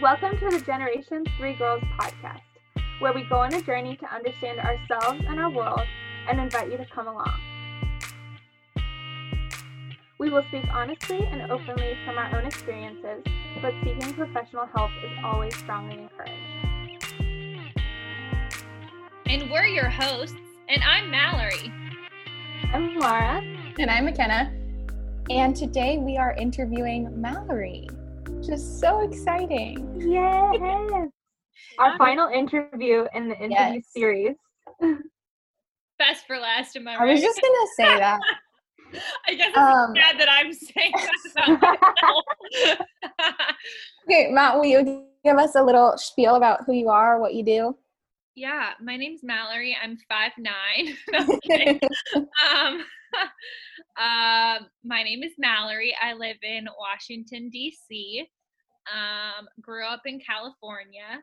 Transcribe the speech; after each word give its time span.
Welcome 0.00 0.38
to 0.38 0.48
the 0.48 0.64
Generation 0.64 1.26
3 1.36 1.56
Girls 1.56 1.82
podcast, 2.00 2.40
where 3.00 3.12
we 3.12 3.24
go 3.24 3.40
on 3.40 3.52
a 3.52 3.60
journey 3.60 3.98
to 3.98 4.06
understand 4.06 4.58
ourselves 4.58 5.22
and 5.28 5.38
our 5.38 5.50
world 5.50 5.86
and 6.26 6.40
invite 6.40 6.72
you 6.72 6.78
to 6.78 6.86
come 6.86 7.06
along. 7.06 7.38
We 10.18 10.30
will 10.30 10.42
speak 10.48 10.64
honestly 10.72 11.28
and 11.30 11.52
openly 11.52 11.98
from 12.06 12.16
our 12.16 12.34
own 12.34 12.46
experiences, 12.46 13.22
but 13.60 13.74
seeking 13.84 14.14
professional 14.14 14.64
help 14.74 14.90
is 15.04 15.10
always 15.22 15.54
strongly 15.56 15.98
encouraged. 15.98 16.34
And 19.26 19.50
we're 19.50 19.66
your 19.66 19.90
hosts, 19.90 20.34
and 20.70 20.82
I'm 20.82 21.10
Mallory. 21.10 21.70
I'm 22.72 22.96
Laura. 22.96 23.42
And 23.78 23.90
I'm 23.90 24.06
McKenna. 24.06 24.50
And 25.28 25.54
today 25.54 25.98
we 25.98 26.16
are 26.16 26.32
interviewing 26.36 27.20
Mallory 27.20 27.86
which 28.40 28.48
is 28.48 28.80
so 28.80 29.00
exciting. 29.00 30.00
Yes. 30.00 30.56
Our 31.78 31.98
final 31.98 32.28
interview 32.28 33.06
in 33.14 33.28
the 33.28 33.36
interview 33.36 33.82
yes. 33.82 33.84
series. 33.94 34.36
Best 35.98 36.26
for 36.26 36.38
last, 36.38 36.74
am 36.74 36.88
I 36.88 36.96
right? 36.96 37.10
I 37.10 37.12
was 37.12 37.20
just 37.20 37.38
gonna 37.42 37.66
say 37.76 37.98
that. 37.98 38.18
I 39.28 39.34
guess 39.34 39.48
it's 39.50 39.58
um, 39.58 39.94
sad 39.94 40.18
that 40.18 40.28
I'm 40.30 40.52
saying 40.54 40.92
that 41.36 42.78
okay, 44.08 44.30
Matt, 44.32 44.56
will 44.56 44.64
you 44.64 45.04
give 45.22 45.36
us 45.36 45.54
a 45.54 45.62
little 45.62 45.92
spiel 45.96 46.36
about 46.36 46.64
who 46.64 46.72
you 46.72 46.88
are, 46.88 47.20
what 47.20 47.34
you 47.34 47.44
do? 47.44 47.76
Yeah, 48.36 48.70
my 48.80 48.96
name's 48.96 49.22
Mallory. 49.22 49.76
I'm 49.82 49.96
five 50.08 50.32
nine. 50.38 50.96
um, 52.16 52.84
uh, 53.98 54.64
my 54.84 55.02
name 55.02 55.22
is 55.22 55.32
Mallory. 55.38 55.94
I 56.00 56.14
live 56.14 56.36
in 56.42 56.66
Washington, 56.78 57.50
D.C. 57.50 58.26
Um, 58.90 59.48
grew 59.60 59.84
up 59.84 60.02
in 60.06 60.20
California. 60.20 61.20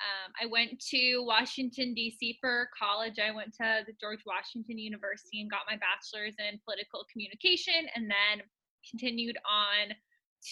Um, 0.00 0.32
I 0.40 0.46
went 0.46 0.78
to 0.90 1.24
Washington, 1.26 1.94
D.C. 1.94 2.38
for 2.40 2.68
college. 2.78 3.18
I 3.18 3.34
went 3.34 3.52
to 3.54 3.82
the 3.86 3.92
George 4.00 4.20
Washington 4.26 4.78
University 4.78 5.40
and 5.40 5.50
got 5.50 5.60
my 5.68 5.76
bachelor's 5.76 6.34
in 6.38 6.60
political 6.64 7.04
communication 7.12 7.88
and 7.94 8.10
then 8.10 8.44
continued 8.88 9.36
on 9.44 9.94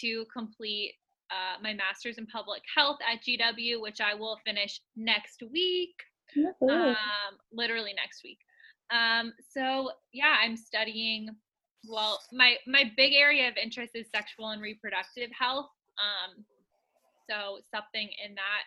to 0.00 0.24
complete 0.32 0.94
uh, 1.30 1.60
my 1.62 1.74
master's 1.74 2.18
in 2.18 2.26
public 2.26 2.62
health 2.74 2.98
at 3.10 3.22
GW, 3.22 3.80
which 3.80 4.00
I 4.00 4.14
will 4.14 4.38
finish 4.44 4.80
next 4.96 5.42
week. 5.52 5.94
Um, 6.70 7.38
literally 7.52 7.92
next 7.94 8.22
week. 8.22 8.38
Um, 8.90 9.32
so 9.50 9.90
yeah, 10.12 10.36
I'm 10.42 10.56
studying. 10.56 11.30
Well, 11.88 12.20
my 12.32 12.56
my 12.66 12.90
big 12.96 13.12
area 13.14 13.48
of 13.48 13.54
interest 13.56 13.92
is 13.94 14.06
sexual 14.14 14.50
and 14.50 14.62
reproductive 14.62 15.30
health. 15.38 15.70
Um, 15.98 16.44
so 17.28 17.58
something 17.70 18.08
in 18.24 18.34
that 18.34 18.64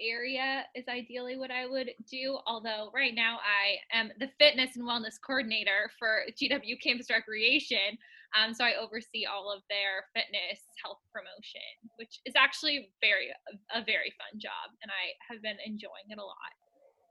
area 0.00 0.64
is 0.74 0.84
ideally 0.88 1.36
what 1.36 1.50
I 1.50 1.66
would 1.66 1.90
do. 2.10 2.38
Although 2.46 2.90
right 2.94 3.14
now 3.14 3.38
I 3.42 3.96
am 3.96 4.10
the 4.18 4.28
fitness 4.38 4.76
and 4.76 4.86
wellness 4.86 5.14
coordinator 5.24 5.90
for 5.98 6.22
GW 6.40 6.80
Campus 6.82 7.10
Recreation. 7.10 7.98
Um, 8.36 8.52
so 8.52 8.64
I 8.64 8.74
oversee 8.76 9.24
all 9.24 9.52
of 9.52 9.62
their 9.68 10.04
fitness 10.14 10.60
health 10.82 11.00
promotion, 11.12 11.64
which 11.96 12.20
is 12.26 12.34
actually 12.36 12.90
very 13.00 13.32
a, 13.72 13.80
very 13.84 14.12
fun 14.20 14.38
job, 14.38 14.76
and 14.82 14.90
I 14.92 15.16
have 15.32 15.40
been 15.42 15.56
enjoying 15.64 16.10
it 16.10 16.18
a 16.18 16.24
lot. 16.24 16.52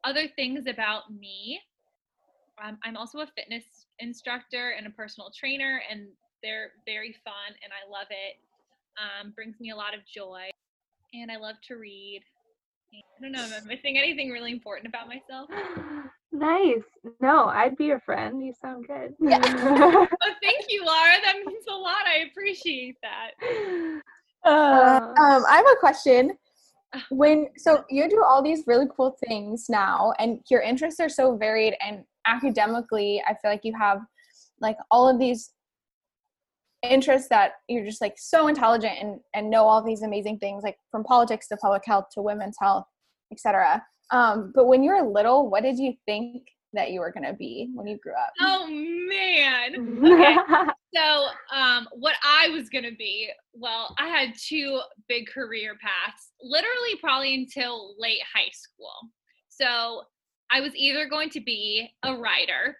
Other 0.04 0.28
things 0.28 0.68
about 0.68 1.12
me 1.12 1.59
um, 2.64 2.78
I'm 2.84 2.98
also 2.98 3.20
a 3.20 3.28
fitness 3.28 3.86
instructor 4.00 4.72
and 4.78 4.88
a 4.88 4.90
personal 4.90 5.32
trainer, 5.38 5.82
and 5.90 6.08
they're 6.42 6.72
very 6.86 7.16
fun, 7.24 7.54
and 7.64 7.72
I 7.72 7.90
love 7.90 8.08
it. 8.09 8.38
Um, 8.98 9.31
brings 9.31 9.59
me 9.59 9.70
a 9.70 9.76
lot 9.76 9.94
of 9.94 10.02
joy, 10.06 10.50
and 11.14 11.31
I 11.31 11.38
love 11.38 11.56
to 11.68 11.76
read. 11.76 12.24
I 12.94 13.22
don't 13.22 13.32
know 13.32 13.46
if 13.46 13.62
I'm 13.62 13.68
missing 13.68 13.98
anything 13.98 14.30
really 14.30 14.52
important 14.52 14.88
about 14.88 15.08
myself. 15.08 15.50
Nice. 16.34 16.84
No, 17.22 17.46
I'd 17.46 17.78
be 17.78 17.86
your 17.86 18.02
friend. 18.02 18.46
You 18.46 18.53
sound 18.62 18.86
good. 18.86 19.16
Yeah. 19.20 19.40
oh, 19.44 20.08
thank 20.44 20.66
you, 20.68 20.86
Laura. 20.86 21.16
That 21.24 21.38
means 21.38 21.64
a 21.68 21.74
lot. 21.74 22.06
I 22.06 22.28
appreciate 22.30 22.97
that. 23.02 23.31
Uh, 24.46 25.00
um, 25.20 25.46
I 25.50 25.56
have 25.56 25.66
a 25.66 25.80
question. 25.80 26.38
When 27.09 27.47
so 27.56 27.86
you 27.90 28.09
do 28.09 28.24
all 28.24 28.44
these 28.44 28.64
really 28.68 28.88
cool 28.96 29.18
things 29.26 29.68
now, 29.70 30.14
and 30.20 30.42
your 30.52 30.62
interests 30.62 31.00
are 31.00 31.09
so 31.09 31.38
varied 31.38 31.76
and 31.80 32.03
academically 32.28 33.22
i 33.28 33.34
feel 33.42 33.52
like 33.52 33.64
you 33.64 33.74
have 33.78 34.00
like 34.59 34.78
all 34.92 35.09
of 35.09 35.20
these 35.20 35.52
interests 36.84 37.28
that 37.30 37.54
you're 37.68 37.86
just 37.86 38.02
like 38.02 38.14
so 38.18 38.48
intelligent 38.48 38.94
and 39.00 39.20
and 39.34 39.50
know 39.50 39.64
all 39.64 39.84
these 39.84 40.04
amazing 40.04 40.38
things 40.38 40.64
like 40.64 40.78
from 40.92 41.04
politics 41.04 41.48
to 41.48 41.58
public 41.58 41.82
health 41.86 42.06
to 42.14 42.22
women's 42.22 42.56
health 42.60 42.86
etc 43.32 43.84
um 44.12 44.52
but 44.54 44.68
when 44.68 44.84
you 44.84 44.92
were 44.92 45.02
little 45.02 45.50
what 45.50 45.64
did 45.64 45.78
you 45.78 45.94
think 46.06 46.44
that 46.74 46.92
you 46.92 47.00
were 47.00 47.12
going 47.12 47.26
to 47.26 47.34
be 47.34 47.72
when 47.74 47.88
you 47.88 47.98
grew 47.98 48.14
up? 48.14 48.32
Oh 48.42 48.68
man. 48.68 50.04
Okay. 50.06 50.36
So 50.96 51.28
um 51.54 51.88
what 51.92 52.16
i 52.24 52.48
was 52.48 52.70
going 52.70 52.86
to 52.86 52.96
be 52.98 53.30
well 53.54 53.94
i 54.00 54.08
had 54.08 54.34
two 54.42 54.80
big 55.08 55.28
career 55.28 55.76
paths 55.80 56.32
literally 56.42 56.96
probably 57.00 57.36
until 57.36 57.94
late 58.00 58.22
high 58.34 58.50
school. 58.52 59.12
So 59.50 60.04
I 60.50 60.62
was 60.62 60.74
either 60.76 61.08
going 61.08 61.30
to 61.32 61.42
be 61.42 61.90
a 62.04 62.16
writer, 62.16 62.78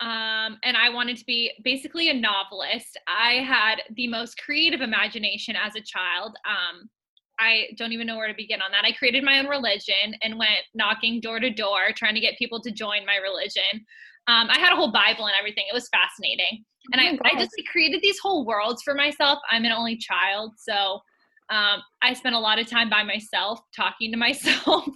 um, 0.00 0.58
and 0.62 0.76
I 0.76 0.90
wanted 0.90 1.16
to 1.16 1.24
be 1.24 1.52
basically 1.64 2.10
a 2.10 2.14
novelist. 2.14 2.98
I 3.08 3.42
had 3.42 3.76
the 3.94 4.08
most 4.08 4.36
creative 4.38 4.80
imagination 4.82 5.56
as 5.56 5.74
a 5.74 5.80
child. 5.80 6.36
Um, 6.46 6.90
I 7.38 7.68
don't 7.76 7.92
even 7.92 8.06
know 8.06 8.16
where 8.16 8.28
to 8.28 8.34
begin 8.34 8.60
on 8.60 8.72
that. 8.72 8.84
I 8.84 8.92
created 8.92 9.24
my 9.24 9.38
own 9.38 9.46
religion 9.46 10.14
and 10.22 10.38
went 10.38 10.60
knocking 10.74 11.20
door 11.20 11.40
to 11.40 11.50
door 11.50 11.92
trying 11.94 12.14
to 12.14 12.20
get 12.20 12.36
people 12.38 12.60
to 12.62 12.70
join 12.70 13.06
my 13.06 13.16
religion. 13.16 13.86
Um, 14.28 14.48
I 14.50 14.58
had 14.58 14.72
a 14.72 14.76
whole 14.76 14.92
Bible 14.92 15.26
and 15.26 15.34
everything. 15.38 15.64
It 15.70 15.74
was 15.74 15.88
fascinating. 15.88 16.64
And 16.92 17.18
oh 17.18 17.22
I, 17.24 17.30
I 17.30 17.38
just 17.38 17.52
like, 17.58 17.66
created 17.70 18.00
these 18.02 18.18
whole 18.18 18.44
worlds 18.44 18.82
for 18.82 18.94
myself. 18.94 19.38
I'm 19.50 19.64
an 19.64 19.72
only 19.72 19.96
child. 19.96 20.52
So 20.58 21.00
um, 21.48 21.80
I 22.02 22.12
spent 22.12 22.34
a 22.34 22.38
lot 22.38 22.58
of 22.58 22.68
time 22.68 22.90
by 22.90 23.02
myself 23.02 23.60
talking 23.74 24.10
to 24.12 24.16
myself. 24.18 24.86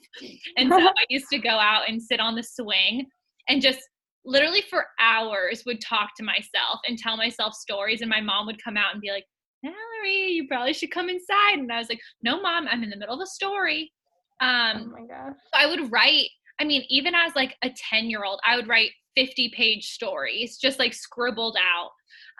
and 0.56 0.68
so 0.68 0.78
I 0.88 1.04
used 1.08 1.28
to 1.32 1.38
go 1.38 1.50
out 1.50 1.88
and 1.88 2.02
sit 2.02 2.20
on 2.20 2.34
the 2.34 2.42
swing 2.42 3.06
and 3.48 3.62
just 3.62 3.80
literally 4.24 4.62
for 4.68 4.86
hours 5.00 5.62
would 5.66 5.80
talk 5.80 6.10
to 6.16 6.22
myself 6.22 6.80
and 6.86 6.98
tell 6.98 7.16
myself 7.16 7.54
stories. 7.54 8.00
And 8.00 8.10
my 8.10 8.20
mom 8.20 8.46
would 8.46 8.62
come 8.62 8.76
out 8.76 8.92
and 8.92 9.00
be 9.00 9.10
like, 9.10 9.24
Mallory, 9.62 10.32
you 10.32 10.48
probably 10.48 10.72
should 10.72 10.90
come 10.90 11.08
inside. 11.08 11.58
And 11.58 11.70
I 11.72 11.78
was 11.78 11.88
like, 11.88 12.00
no, 12.22 12.40
mom, 12.40 12.66
I'm 12.68 12.82
in 12.82 12.90
the 12.90 12.96
middle 12.96 13.14
of 13.14 13.20
a 13.20 13.26
story. 13.26 13.92
Um, 14.40 14.92
oh 14.94 15.00
my 15.00 15.06
gosh. 15.06 15.34
So 15.36 15.60
I 15.60 15.66
would 15.66 15.92
write, 15.92 16.28
I 16.60 16.64
mean, 16.64 16.82
even 16.88 17.14
as 17.14 17.34
like 17.36 17.56
a 17.62 17.70
10 17.70 18.08
year 18.08 18.24
old, 18.24 18.40
I 18.46 18.56
would 18.56 18.68
write 18.68 18.90
50 19.16 19.52
page 19.54 19.90
stories, 19.92 20.58
just 20.58 20.78
like 20.78 20.94
scribbled 20.94 21.56
out. 21.58 21.90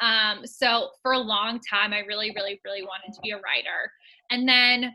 Um, 0.03 0.47
so 0.47 0.91
for 1.03 1.13
a 1.13 1.19
long 1.19 1.61
time, 1.69 1.93
I 1.93 2.01
really, 2.01 2.33
really, 2.35 2.61
really 2.65 2.83
wanted 2.83 3.13
to 3.15 3.21
be 3.23 3.33
a 3.33 3.37
writer. 3.37 3.91
And 4.31 4.49
then 4.49 4.95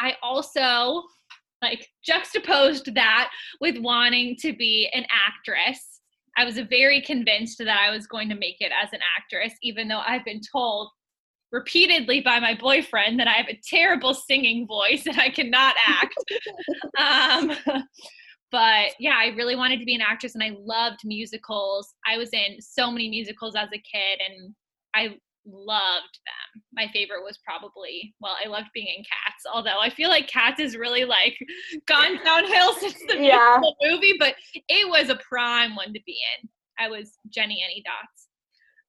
I 0.00 0.16
also 0.22 1.02
like 1.62 1.88
juxtaposed 2.04 2.94
that 2.94 3.30
with 3.60 3.78
wanting 3.78 4.36
to 4.40 4.52
be 4.52 4.90
an 4.92 5.06
actress. 5.10 5.91
I 6.36 6.44
was 6.44 6.58
very 6.58 7.00
convinced 7.02 7.58
that 7.58 7.68
I 7.68 7.90
was 7.90 8.06
going 8.06 8.28
to 8.30 8.34
make 8.34 8.60
it 8.60 8.72
as 8.82 8.88
an 8.92 9.00
actress, 9.18 9.52
even 9.62 9.88
though 9.88 10.02
I've 10.06 10.24
been 10.24 10.40
told 10.52 10.90
repeatedly 11.50 12.22
by 12.22 12.40
my 12.40 12.54
boyfriend 12.54 13.20
that 13.20 13.28
I 13.28 13.32
have 13.32 13.48
a 13.48 13.60
terrible 13.68 14.14
singing 14.14 14.66
voice 14.66 15.04
and 15.06 15.20
I 15.20 15.28
cannot 15.28 15.74
act. 15.86 16.14
um, 16.98 17.84
but 18.50 18.92
yeah, 18.98 19.16
I 19.16 19.34
really 19.36 19.56
wanted 19.56 19.78
to 19.80 19.84
be 19.84 19.94
an 19.94 20.00
actress 20.00 20.34
and 20.34 20.42
I 20.42 20.56
loved 20.58 21.00
musicals. 21.04 21.94
I 22.06 22.16
was 22.16 22.30
in 22.32 22.60
so 22.60 22.90
many 22.90 23.08
musicals 23.08 23.54
as 23.54 23.68
a 23.68 23.78
kid 23.78 24.20
and 24.26 24.54
I 24.94 25.16
loved 25.46 26.18
them. 26.26 26.62
My 26.72 26.88
favorite 26.92 27.24
was 27.24 27.38
probably, 27.44 28.14
well, 28.20 28.36
I 28.42 28.48
loved 28.48 28.68
being 28.74 28.88
in 28.88 29.04
Cats, 29.04 29.44
although 29.52 29.80
I 29.80 29.90
feel 29.90 30.08
like 30.08 30.28
Cats 30.28 30.60
is 30.60 30.76
really 30.76 31.04
like 31.04 31.36
gone 31.86 32.22
downhill 32.24 32.74
since 32.80 32.98
the 33.08 33.18
yeah. 33.18 33.60
movie, 33.82 34.14
but 34.18 34.34
it 34.68 34.88
was 34.88 35.08
a 35.08 35.20
prime 35.28 35.74
one 35.74 35.92
to 35.92 36.00
be 36.06 36.16
in. 36.40 36.48
I 36.78 36.88
was 36.88 37.18
Jennyanydots. 37.28 38.28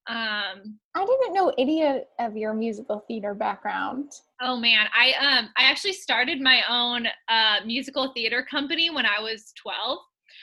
Um, 0.06 0.78
I 0.94 1.06
didn't 1.06 1.32
know 1.32 1.52
any 1.56 1.82
of 2.18 2.36
your 2.36 2.52
musical 2.52 3.04
theater 3.08 3.34
background. 3.34 4.12
Oh 4.40 4.56
man, 4.56 4.86
I 4.94 5.12
um 5.12 5.48
I 5.56 5.62
actually 5.62 5.94
started 5.94 6.42
my 6.42 6.60
own 6.68 7.06
uh, 7.28 7.64
musical 7.64 8.12
theater 8.12 8.46
company 8.48 8.90
when 8.90 9.06
I 9.06 9.20
was 9.20 9.54
12 9.62 9.98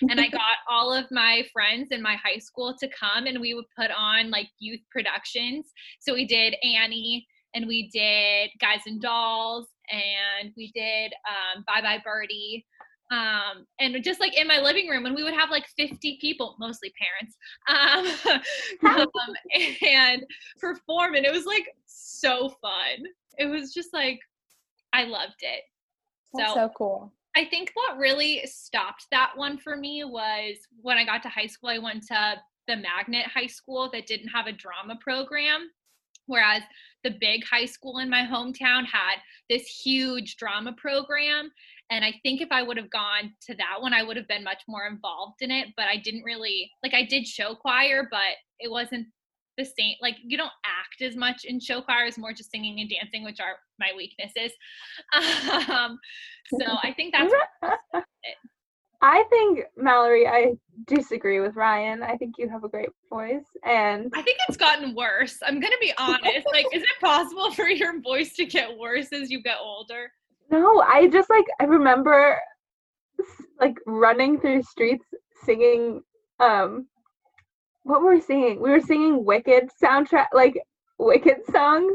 and 0.10 0.20
I 0.20 0.28
got 0.28 0.58
all 0.70 0.94
of 0.94 1.06
my 1.12 1.44
friends 1.54 1.90
in 1.92 2.02
my 2.02 2.16
high 2.16 2.40
school 2.40 2.76
to 2.80 2.90
come 2.90 3.26
and 3.26 3.40
we 3.40 3.54
would 3.54 3.66
put 3.78 3.92
on 3.92 4.32
like 4.32 4.48
youth 4.60 4.82
productions. 4.90 5.68
So 6.00 6.14
we 6.14 6.26
did 6.26 6.56
Annie 6.64 7.28
and 7.54 7.68
we 7.68 7.90
did 7.90 8.50
Guys 8.60 8.82
and 8.86 9.02
Dolls 9.02 9.68
and 9.92 10.52
we 10.56 10.72
did 10.74 11.14
um, 11.28 11.64
Bye 11.68 11.82
Bye 11.82 12.02
Birdie. 12.04 12.66
Um, 13.12 13.66
and 13.80 14.02
just 14.04 14.22
like 14.22 14.38
in 14.38 14.48
my 14.48 14.60
living 14.60 14.88
room, 14.88 15.06
and 15.06 15.14
we 15.14 15.24
would 15.24 15.34
have 15.34 15.50
like 15.50 15.66
50 15.78 16.18
people, 16.22 16.56
mostly 16.60 16.94
parents, 16.98 17.36
um, 17.68 19.18
and 19.86 20.24
perform. 20.62 21.16
And 21.16 21.26
it 21.26 21.32
was 21.34 21.46
like 21.46 21.66
so 21.88 22.56
fun. 22.62 23.06
It 23.38 23.48
was 23.48 23.74
just 23.74 23.90
like 23.94 24.20
I 24.94 25.04
loved 25.04 25.42
it. 25.42 25.64
That's 26.34 26.54
so, 26.54 26.56
so 26.56 26.72
cool. 26.78 27.14
I 27.36 27.46
think 27.46 27.72
what 27.74 27.98
really 27.98 28.42
stopped 28.46 29.08
that 29.12 29.32
one 29.36 29.58
for 29.58 29.78
me 29.78 30.04
was 30.04 30.58
when 30.82 30.98
I 30.98 31.06
got 31.06 31.24
to 31.24 31.30
high 31.30 31.48
school, 31.48 31.70
I 31.70 31.78
went 31.78 32.04
to 32.08 32.36
the 32.68 32.76
magnet 32.76 33.26
high 33.28 33.48
school 33.48 33.90
that 33.94 34.08
didn't 34.08 34.30
have 34.30 34.48
a 34.48 34.52
drama 34.52 34.98
program. 35.00 35.70
Whereas 36.28 36.62
the 37.04 37.18
big 37.20 37.44
high 37.44 37.66
school 37.66 37.98
in 37.98 38.10
my 38.10 38.22
hometown 38.22 38.86
had 38.86 39.18
this 39.50 39.66
huge 39.66 40.38
drama 40.38 40.74
program. 40.74 41.52
And 41.90 42.06
I 42.06 42.14
think 42.24 42.42
if 42.42 42.50
I 42.52 42.64
would 42.64 42.78
have 42.78 42.90
gone 42.90 43.34
to 43.48 43.56
that 43.56 43.82
one, 43.82 43.94
I 43.94 44.04
would 44.04 44.18
have 44.18 44.28
been 44.28 44.44
much 44.44 44.62
more 44.68 44.88
involved 44.88 45.42
in 45.42 45.52
it. 45.52 45.70
But 45.76 45.88
I 45.88 45.98
didn't 45.98 46.24
really, 46.24 46.72
like, 46.84 46.94
I 46.94 47.06
did 47.06 47.28
show 47.28 47.56
choir, 47.56 48.08
but 48.10 48.38
it 48.60 48.70
wasn't 48.70 49.08
the 49.58 49.66
same. 49.66 49.96
Like, 50.02 50.18
you 50.24 50.38
don't 50.38 50.52
act 50.66 51.02
as 51.02 51.16
much 51.16 51.46
in 51.46 51.60
show 51.60 51.82
choir, 51.82 52.06
it's 52.06 52.18
more 52.18 52.34
just 52.34 52.52
singing 52.52 52.80
and 52.80 52.90
dancing, 52.90 53.24
which 53.24 53.40
are 53.40 53.58
my 53.80 53.92
weaknesses. 53.96 54.52
Um, 55.72 56.00
so 56.60 56.66
I 56.84 56.94
think 56.94 57.14
that's 57.14 57.34
I 59.02 59.24
think 59.30 59.62
Mallory, 59.76 60.28
I 60.28 60.54
disagree 60.86 61.40
with 61.40 61.56
Ryan. 61.56 62.04
I 62.04 62.18
think 62.18 62.36
you 62.38 62.48
have 62.50 62.64
a 62.64 62.70
great 62.70 62.90
voice 63.10 63.46
and 63.66 64.12
I 64.14 64.22
think 64.22 64.38
it's 64.48 64.58
gotten 64.58 64.94
worse. 64.94 65.38
I'm 65.46 65.60
to 65.60 65.78
be 65.82 65.92
honest. 65.98 66.46
like 66.54 66.68
is 66.72 66.84
it 66.84 66.90
possible 67.02 67.52
for 67.52 67.68
your 67.68 68.00
voice 68.02 68.34
to 68.36 68.46
get 68.46 68.78
worse 68.78 69.08
as 69.12 69.32
you 69.32 69.42
get 69.42 69.58
older? 69.60 70.12
No, 70.52 70.82
I 70.82 71.08
just 71.08 71.30
like 71.30 71.46
I 71.60 71.64
remember 71.64 72.38
like 73.60 73.76
running 73.88 74.40
through 74.40 74.64
streets 74.64 75.06
singing 75.46 76.02
um 76.40 76.88
what 77.84 78.02
were 78.02 78.14
we 78.14 78.22
singing? 78.22 78.62
We 78.62 78.70
were 78.70 78.82
singing 78.82 79.26
Wicked 79.26 79.70
soundtrack 79.82 80.28
like 80.34 80.58
Wicked 81.00 81.46
songs. 81.52 81.94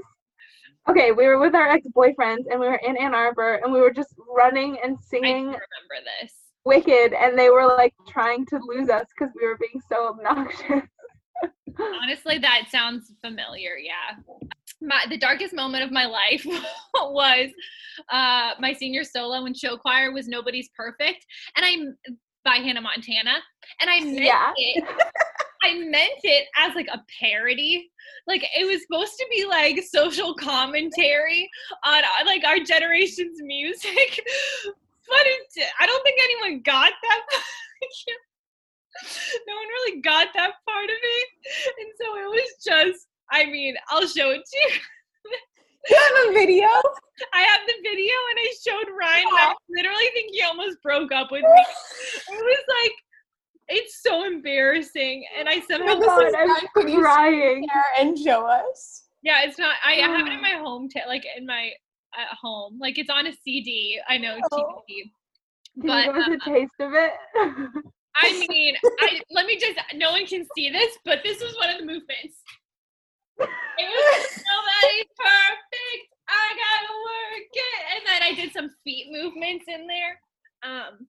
Okay, 0.88 1.10
we 1.12 1.26
were 1.26 1.38
with 1.38 1.54
our 1.54 1.68
ex-boyfriends 1.68 2.44
and 2.50 2.60
we 2.60 2.66
were 2.66 2.80
in 2.86 2.96
Ann 2.96 3.14
Arbor 3.14 3.56
and 3.56 3.72
we 3.72 3.80
were 3.80 3.92
just 3.92 4.14
running 4.28 4.78
and 4.84 4.96
singing 5.00 5.48
I 5.48 5.58
remember 5.58 6.10
this 6.20 6.32
wicked 6.66 7.12
and 7.12 7.38
they 7.38 7.48
were 7.48 7.64
like 7.64 7.94
trying 8.08 8.44
to 8.44 8.58
lose 8.66 8.90
us 8.90 9.06
because 9.16 9.32
we 9.40 9.46
were 9.46 9.56
being 9.56 9.80
so 9.88 10.08
obnoxious 10.08 10.82
honestly 12.02 12.38
that 12.38 12.64
sounds 12.70 13.12
familiar 13.24 13.76
yeah 13.78 14.16
my 14.82 15.04
the 15.08 15.16
darkest 15.16 15.54
moment 15.54 15.84
of 15.84 15.92
my 15.92 16.06
life 16.06 16.44
was 16.94 17.50
uh 18.10 18.50
my 18.58 18.72
senior 18.72 19.04
solo 19.04 19.46
and 19.46 19.56
show 19.56 19.76
choir 19.76 20.10
was 20.10 20.26
nobody's 20.26 20.68
perfect 20.76 21.24
and 21.56 21.64
I'm 21.64 21.96
by 22.44 22.56
hannah 22.56 22.80
montana 22.80 23.38
and 23.80 23.90
i 23.90 24.00
meant 24.00 24.20
yeah. 24.20 24.52
it 24.56 24.84
I 25.66 25.74
meant 25.78 26.20
it 26.22 26.48
as 26.56 26.74
like 26.74 26.88
a 26.92 27.02
parody. 27.20 27.90
Like 28.26 28.44
it 28.56 28.66
was 28.66 28.82
supposed 28.82 29.16
to 29.18 29.26
be 29.30 29.44
like 29.46 29.82
social 29.82 30.34
commentary 30.34 31.48
on 31.84 32.04
uh, 32.04 32.24
like 32.24 32.44
our 32.44 32.60
generation's 32.60 33.40
music, 33.42 33.94
but 35.08 35.24
it, 35.24 35.46
I 35.80 35.86
don't 35.86 36.04
think 36.04 36.20
anyone 36.22 36.60
got 36.62 36.92
that. 37.02 37.20
no 39.46 39.54
one 39.54 39.66
really 39.66 40.00
got 40.00 40.28
that 40.34 40.52
part 40.68 40.84
of 40.84 40.96
it, 41.02 41.28
and 41.80 41.92
so 42.00 42.16
it 42.16 42.30
was 42.30 42.54
just. 42.64 43.08
I 43.28 43.44
mean, 43.44 43.74
I'll 43.90 44.06
show 44.06 44.30
it 44.30 44.44
to 44.44 44.56
you. 44.56 44.70
You 45.88 45.96
have 45.96 46.30
a 46.30 46.32
video? 46.32 46.66
I 47.32 47.42
have 47.42 47.60
the 47.64 47.74
video 47.80 48.14
and 48.30 48.38
I 48.42 48.50
showed 48.58 48.90
Ryan 48.90 49.22
and 49.22 49.38
I 49.38 49.54
literally 49.70 50.10
think 50.14 50.32
he 50.32 50.42
almost 50.42 50.82
broke 50.82 51.12
up 51.12 51.30
with 51.30 51.42
me. 51.42 51.64
It 52.28 52.42
was 52.42 52.64
like 52.82 52.92
it's 53.68 54.02
so 54.02 54.24
embarrassing 54.24 55.24
and 55.38 55.48
I 55.48 55.60
somehow 55.60 55.94
oh 55.96 56.00
God, 56.00 56.34
I'm 56.34 57.00
crying. 57.00 57.66
And 57.98 58.18
show 58.18 58.46
us. 58.46 59.04
Yeah, 59.22 59.42
it's 59.42 59.58
not 59.58 59.76
I 59.84 59.94
have 59.94 60.26
it 60.26 60.32
in 60.32 60.40
my 60.40 60.52
home 60.62 60.88
t- 60.88 61.00
like 61.06 61.24
in 61.36 61.46
my 61.46 61.72
at 62.16 62.36
home. 62.40 62.78
Like 62.80 62.98
it's 62.98 63.10
on 63.10 63.26
a 63.26 63.32
CD. 63.44 64.00
I 64.08 64.18
know 64.18 64.38
oh. 64.52 64.82
TV. 64.88 65.10
But 65.76 66.06
give 66.06 66.16
us 66.16 66.28
a 66.28 66.50
taste 66.50 66.72
of 66.80 66.92
it. 66.94 67.12
I 68.18 68.46
mean, 68.48 68.74
I 69.00 69.20
let 69.30 69.46
me 69.46 69.58
just 69.58 69.78
no 69.94 70.12
one 70.12 70.26
can 70.26 70.46
see 70.56 70.70
this, 70.70 70.96
but 71.04 71.20
this 71.22 71.42
was 71.42 71.54
one 71.56 71.70
of 71.70 71.78
the 71.78 71.84
movements. 71.84 72.42
It 73.38 73.48
was 73.78 74.42
nobody's 74.48 75.12
perfect. 75.18 76.06
I 76.28 76.56
gotta 76.56 76.92
work 77.04 77.50
it. 77.52 77.82
And 77.94 78.06
then 78.06 78.22
I 78.22 78.34
did 78.34 78.52
some 78.52 78.70
feet 78.84 79.08
movements 79.10 79.66
in 79.68 79.86
there. 79.86 80.20
Um 80.62 81.06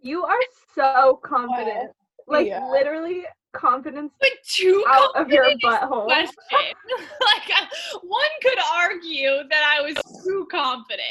you 0.00 0.24
are 0.24 0.38
so 0.74 1.20
confident. 1.22 1.92
Like 2.26 2.48
yeah. 2.48 2.66
literally 2.68 3.24
confidence 3.52 4.12
but 4.20 4.30
too 4.44 4.84
out 4.88 5.16
of 5.16 5.28
your 5.30 5.46
butthole. 5.64 6.06
like 6.08 6.28
uh, 6.52 7.66
one 8.02 8.28
could 8.42 8.58
argue 8.74 9.48
that 9.48 9.76
I 9.78 9.80
was 9.82 9.96
too 10.24 10.46
confident. 10.50 11.02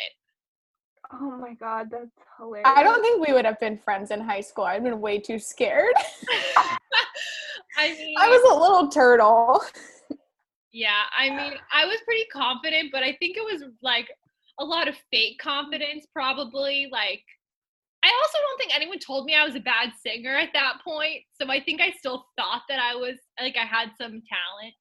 Oh 1.14 1.38
my 1.38 1.54
god, 1.54 1.88
that's 1.92 2.10
hilarious. 2.38 2.68
I 2.76 2.84
don't 2.84 3.02
think 3.02 3.26
we 3.26 3.34
would 3.34 3.46
have 3.46 3.60
been 3.60 3.78
friends 3.78 4.12
in 4.12 4.20
high 4.20 4.42
school. 4.42 4.66
I'd 4.66 4.84
been 4.84 5.00
way 5.02 5.20
too 5.20 5.40
scared. 5.40 5.94
I 7.78 7.90
mean, 7.92 8.16
I 8.18 8.30
was 8.30 8.52
a 8.52 8.60
little 8.60 8.88
turtle. 8.90 9.62
Yeah, 10.72 11.04
I 11.18 11.30
mean, 11.30 11.54
I 11.74 11.86
was 11.86 12.00
pretty 12.06 12.26
confident, 12.34 12.90
but 12.92 13.02
I 13.02 13.16
think 13.20 13.38
it 13.38 13.44
was 13.44 13.64
like 13.82 14.10
a 14.60 14.66
lot 14.66 14.88
of 14.88 14.96
fake 15.12 15.40
confidence, 15.40 16.06
probably. 16.12 16.90
Like, 16.92 17.24
I 18.06 18.22
also 18.22 18.38
don't 18.40 18.58
think 18.60 18.76
anyone 18.76 19.00
told 19.00 19.26
me 19.26 19.36
I 19.36 19.44
was 19.44 19.56
a 19.56 19.60
bad 19.60 19.92
singer 20.06 20.36
at 20.36 20.54
that 20.54 20.76
point. 20.84 21.24
So 21.42 21.50
I 21.50 21.60
think 21.60 21.82
I 21.82 21.92
still 21.98 22.28
thought 22.38 22.62
that 22.70 22.80
I 22.80 22.94
was 22.94 23.16
like 23.42 23.56
I 23.58 23.66
had 23.66 23.90
some 24.00 24.22
talent. 24.30 24.74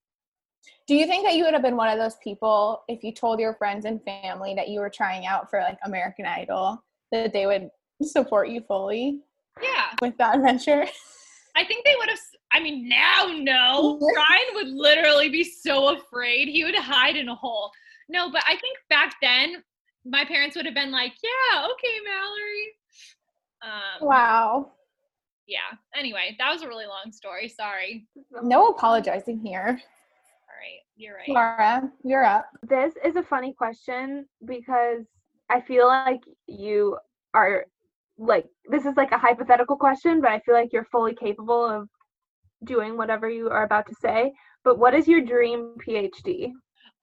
Do 0.86 0.94
you 0.94 1.06
think 1.06 1.24
that 1.24 1.34
you 1.34 1.44
would 1.44 1.54
have 1.54 1.62
been 1.62 1.76
one 1.76 1.88
of 1.88 1.98
those 1.98 2.16
people 2.22 2.82
if 2.86 3.02
you 3.02 3.14
told 3.14 3.40
your 3.40 3.54
friends 3.54 3.86
and 3.86 4.02
family 4.04 4.54
that 4.54 4.68
you 4.68 4.80
were 4.80 4.90
trying 4.90 5.24
out 5.24 5.48
for 5.48 5.60
like 5.60 5.78
American 5.84 6.26
Idol 6.26 6.84
that 7.12 7.32
they 7.32 7.46
would 7.46 7.70
support 8.02 8.50
you 8.50 8.60
fully? 8.60 9.20
Yeah. 9.62 9.86
With 10.02 10.18
that 10.18 10.40
venture? 10.40 10.84
I 11.56 11.64
think 11.64 11.86
they 11.86 11.94
would 11.96 12.10
have 12.10 12.18
I 12.52 12.60
mean 12.60 12.86
now 12.88 13.32
no. 13.34 13.98
Ryan 14.16 14.54
would 14.54 14.68
literally 14.68 15.30
be 15.30 15.44
so 15.44 15.96
afraid. 15.96 16.48
He 16.48 16.62
would 16.62 16.74
hide 16.74 17.16
in 17.16 17.30
a 17.30 17.34
hole. 17.34 17.70
No, 18.10 18.30
but 18.30 18.42
I 18.46 18.56
think 18.56 18.76
back 18.90 19.14
then 19.22 19.62
my 20.04 20.26
parents 20.26 20.56
would 20.56 20.66
have 20.66 20.74
been 20.74 20.90
like, 20.90 21.14
"Yeah, 21.22 21.64
okay, 21.64 21.98
Mallory." 22.04 22.74
Um, 23.64 24.06
wow. 24.06 24.72
Yeah. 25.46 25.76
Anyway, 25.96 26.37
that 26.38 26.50
was 26.52 26.62
a 26.62 26.69
really 26.69 26.87
long 26.87 27.12
story. 27.12 27.49
Sorry. 27.49 28.06
No 28.43 28.69
apologizing 28.69 29.40
here. 29.40 29.66
All 29.69 30.56
right. 30.61 30.81
You're 30.96 31.16
right. 31.16 31.28
Laura, 31.28 31.90
you're 32.02 32.25
up. 32.25 32.49
This 32.62 32.94
is 33.05 33.16
a 33.16 33.22
funny 33.22 33.52
question 33.52 34.26
because 34.44 35.05
I 35.50 35.61
feel 35.61 35.87
like 35.87 36.20
you 36.46 36.99
are 37.34 37.67
like 38.17 38.46
this 38.70 38.86
is 38.86 38.96
like 38.96 39.12
a 39.12 39.19
hypothetical 39.19 39.77
question, 39.77 40.20
but 40.20 40.31
I 40.31 40.41
feel 40.41 40.55
like 40.55 40.72
you're 40.72 40.86
fully 40.91 41.15
capable 41.15 41.65
of 41.65 41.88
doing 42.65 42.96
whatever 42.96 43.29
you 43.29 43.50
are 43.50 43.65
about 43.65 43.86
to 43.88 43.94
say. 44.00 44.32
But 44.62 44.79
what 44.79 44.94
is 44.94 45.08
your 45.08 45.20
dream 45.20 45.74
PhD? 45.86 46.53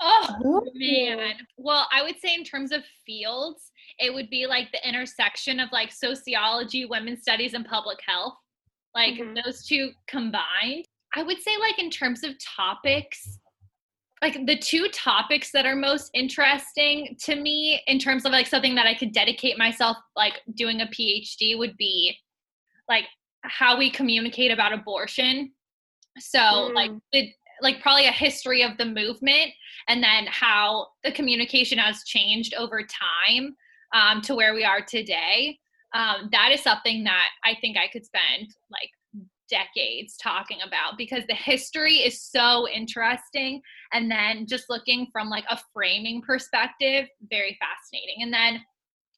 Oh 0.01 0.65
man. 0.73 1.33
Well, 1.57 1.87
I 1.93 2.01
would 2.01 2.19
say 2.19 2.33
in 2.33 2.43
terms 2.43 2.71
of 2.71 2.81
fields, 3.05 3.71
it 3.99 4.13
would 4.13 4.29
be 4.29 4.47
like 4.47 4.71
the 4.71 4.87
intersection 4.87 5.59
of 5.59 5.69
like 5.71 5.91
sociology, 5.91 6.85
women's 6.85 7.21
studies, 7.21 7.53
and 7.53 7.65
public 7.65 7.99
health. 8.05 8.33
Like 8.95 9.15
mm-hmm. 9.15 9.37
those 9.45 9.65
two 9.65 9.91
combined. 10.07 10.85
I 11.15 11.23
would 11.23 11.41
say 11.41 11.51
like 11.59 11.77
in 11.77 11.89
terms 11.89 12.23
of 12.23 12.31
topics, 12.39 13.39
like 14.21 14.45
the 14.45 14.57
two 14.57 14.87
topics 14.93 15.51
that 15.51 15.65
are 15.65 15.75
most 15.75 16.09
interesting 16.13 17.17
to 17.23 17.35
me 17.35 17.81
in 17.87 17.99
terms 17.99 18.25
of 18.25 18.31
like 18.31 18.47
something 18.47 18.75
that 18.75 18.87
I 18.87 18.93
could 18.93 19.11
dedicate 19.11 19.57
myself 19.57 19.97
like 20.15 20.41
doing 20.55 20.81
a 20.81 20.85
PhD 20.85 21.57
would 21.57 21.75
be 21.77 22.15
like 22.87 23.05
how 23.43 23.77
we 23.77 23.89
communicate 23.89 24.51
about 24.51 24.73
abortion. 24.73 25.51
So 26.19 26.39
mm. 26.39 26.73
like 26.73 26.91
the 27.11 27.31
like 27.61 27.81
probably 27.81 28.07
a 28.07 28.11
history 28.11 28.63
of 28.63 28.77
the 28.77 28.85
movement 28.85 29.51
and 29.87 30.03
then 30.03 30.25
how 30.27 30.87
the 31.03 31.11
communication 31.11 31.77
has 31.77 32.03
changed 32.03 32.53
over 32.55 32.81
time 32.83 33.55
um, 33.93 34.21
to 34.21 34.35
where 34.35 34.53
we 34.53 34.63
are 34.63 34.81
today. 34.81 35.59
Um, 35.93 36.29
that 36.31 36.51
is 36.51 36.61
something 36.61 37.03
that 37.03 37.29
I 37.43 37.55
think 37.59 37.77
I 37.77 37.87
could 37.87 38.05
spend 38.05 38.47
like 38.71 38.89
decades 39.49 40.15
talking 40.17 40.59
about 40.65 40.97
because 40.97 41.23
the 41.27 41.35
history 41.35 41.95
is 41.95 42.21
so 42.21 42.67
interesting. 42.69 43.61
And 43.91 44.09
then 44.09 44.47
just 44.47 44.69
looking 44.69 45.07
from 45.11 45.29
like 45.29 45.43
a 45.49 45.59
framing 45.73 46.21
perspective, 46.21 47.07
very 47.29 47.59
fascinating. 47.59 48.23
And 48.23 48.33
then 48.33 48.61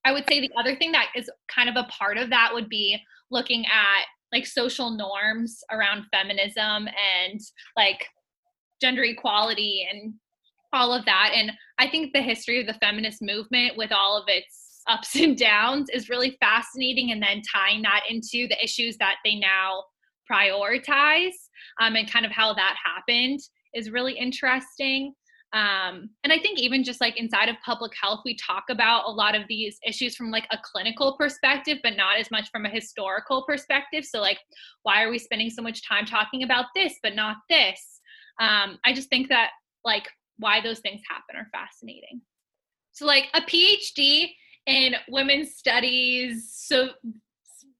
I 0.03 0.11
would 0.11 0.27
say 0.27 0.41
the 0.41 0.51
other 0.57 0.75
thing 0.75 0.91
that 0.93 1.09
is 1.15 1.29
kind 1.47 1.69
of 1.69 1.75
a 1.75 1.87
part 1.89 2.17
of 2.17 2.29
that 2.31 2.49
would 2.53 2.67
be 2.67 2.99
looking 3.31 3.65
at 3.65 4.05
like 4.33 4.47
social 4.47 4.89
norms 4.89 5.63
around 5.71 6.05
feminism 6.11 6.87
and 6.87 7.39
like 7.77 8.07
gender 8.81 9.03
equality 9.03 9.87
and 9.91 10.13
all 10.73 10.93
of 10.93 11.05
that. 11.05 11.31
And 11.35 11.51
I 11.77 11.87
think 11.87 12.13
the 12.13 12.21
history 12.21 12.59
of 12.59 12.67
the 12.67 12.73
feminist 12.75 13.21
movement, 13.21 13.77
with 13.77 13.91
all 13.91 14.17
of 14.17 14.25
its 14.27 14.81
ups 14.87 15.15
and 15.15 15.37
downs, 15.37 15.89
is 15.93 16.09
really 16.09 16.37
fascinating. 16.39 17.11
And 17.11 17.21
then 17.21 17.41
tying 17.53 17.81
that 17.83 18.01
into 18.09 18.47
the 18.47 18.57
issues 18.63 18.97
that 18.97 19.15
they 19.23 19.35
now 19.35 19.83
prioritize 20.29 21.33
um, 21.81 21.95
and 21.95 22.11
kind 22.11 22.25
of 22.25 22.31
how 22.31 22.53
that 22.53 22.75
happened 22.83 23.39
is 23.73 23.91
really 23.91 24.13
interesting. 24.13 25.13
um, 25.53 26.09
and 26.23 26.33
i 26.33 26.39
think 26.39 26.59
even 26.59 26.83
just 26.83 26.99
like 26.99 27.17
inside 27.17 27.47
of 27.49 27.55
public 27.63 27.91
health 28.01 28.21
we 28.25 28.35
talk 28.35 28.63
about 28.69 29.03
a 29.05 29.11
lot 29.11 29.35
of 29.35 29.43
these 29.47 29.77
issues 29.85 30.15
from 30.15 30.31
like 30.31 30.47
a 30.51 30.57
clinical 30.63 31.15
perspective 31.17 31.77
but 31.83 31.95
not 31.95 32.17
as 32.17 32.31
much 32.31 32.49
from 32.51 32.65
a 32.65 32.69
historical 32.69 33.43
perspective 33.43 34.03
so 34.03 34.19
like 34.19 34.39
why 34.81 35.03
are 35.03 35.11
we 35.11 35.19
spending 35.19 35.49
so 35.49 35.61
much 35.61 35.87
time 35.87 36.05
talking 36.05 36.41
about 36.43 36.65
this 36.75 36.95
but 37.03 37.15
not 37.15 37.37
this 37.49 38.01
um, 38.39 38.77
i 38.85 38.93
just 38.93 39.09
think 39.09 39.27
that 39.29 39.51
like 39.85 40.07
why 40.37 40.59
those 40.61 40.79
things 40.79 41.01
happen 41.09 41.35
are 41.35 41.47
fascinating 41.51 42.21
so 42.91 43.05
like 43.05 43.27
a 43.33 43.41
phd 43.41 44.29
in 44.65 44.95
women's 45.09 45.55
studies 45.55 46.51
so 46.55 46.89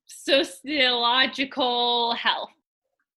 sociological 0.07 2.13
health 2.13 2.49